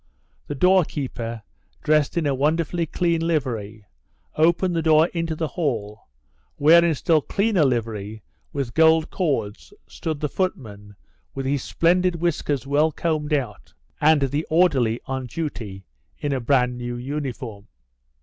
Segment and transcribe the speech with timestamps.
[0.47, 1.43] The doorkeeper,
[1.83, 3.85] dressed in a wonderfully clean livery,
[4.35, 6.07] opened the door into the hall,
[6.55, 10.95] where in still cleaner livery with gold cords stood the footman
[11.35, 15.85] with his splendid whiskers well combed out, and the orderly on duty
[16.17, 17.67] in a brand new uniform.